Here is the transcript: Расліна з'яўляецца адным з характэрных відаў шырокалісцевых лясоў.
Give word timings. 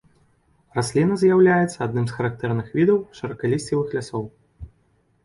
Расліна 0.77 1.17
з'яўляецца 1.23 1.77
адным 1.87 2.05
з 2.11 2.15
характэрных 2.19 2.67
відаў 2.79 2.97
шырокалісцевых 3.19 3.93
лясоў. 3.99 4.23